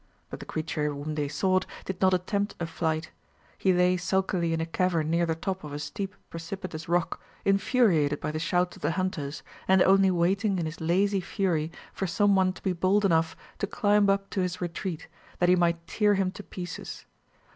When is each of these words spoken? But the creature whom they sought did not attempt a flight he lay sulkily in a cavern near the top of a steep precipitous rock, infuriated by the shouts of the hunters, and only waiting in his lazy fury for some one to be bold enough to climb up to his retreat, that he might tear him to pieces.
But 0.31 0.39
the 0.39 0.47
creature 0.47 0.87
whom 0.91 1.13
they 1.13 1.27
sought 1.27 1.67
did 1.85 2.01
not 2.01 2.11
attempt 2.11 2.55
a 2.59 2.65
flight 2.65 3.11
he 3.55 3.71
lay 3.71 3.97
sulkily 3.97 4.51
in 4.51 4.59
a 4.59 4.65
cavern 4.65 5.11
near 5.11 5.27
the 5.27 5.35
top 5.35 5.63
of 5.63 5.73
a 5.73 5.77
steep 5.77 6.15
precipitous 6.31 6.89
rock, 6.89 7.21
infuriated 7.45 8.19
by 8.19 8.31
the 8.31 8.39
shouts 8.39 8.75
of 8.77 8.81
the 8.81 8.93
hunters, 8.93 9.43
and 9.67 9.79
only 9.83 10.09
waiting 10.09 10.57
in 10.57 10.65
his 10.65 10.81
lazy 10.81 11.21
fury 11.21 11.71
for 11.93 12.07
some 12.07 12.35
one 12.35 12.51
to 12.53 12.63
be 12.63 12.73
bold 12.73 13.05
enough 13.05 13.35
to 13.59 13.67
climb 13.67 14.09
up 14.09 14.31
to 14.31 14.41
his 14.41 14.59
retreat, 14.59 15.07
that 15.37 15.49
he 15.49 15.55
might 15.55 15.85
tear 15.85 16.15
him 16.15 16.31
to 16.31 16.41
pieces. 16.41 17.05